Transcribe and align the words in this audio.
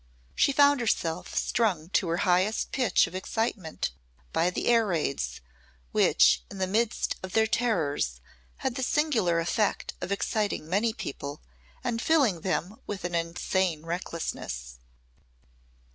She 0.33 0.51
found 0.51 0.79
herself 0.79 1.35
strung 1.35 1.89
to 1.89 2.07
her 2.07 2.17
highest 2.25 2.71
pitch 2.71 3.05
of 3.05 3.13
excitement 3.13 3.91
by 4.33 4.49
the 4.49 4.65
air 4.65 4.87
raids, 4.87 5.41
which 5.91 6.41
in 6.49 6.57
the 6.57 6.65
midst 6.65 7.17
of 7.21 7.33
their 7.33 7.45
terrors 7.45 8.19
had 8.65 8.73
the 8.73 8.81
singular 8.81 9.39
effect 9.39 9.93
of 10.01 10.11
exciting 10.11 10.67
many 10.67 10.91
people 10.91 11.43
and 11.83 12.01
filling 12.01 12.41
them 12.41 12.77
with 12.87 13.05
an 13.05 13.13
insane 13.13 13.85
recklessness. 13.85 14.79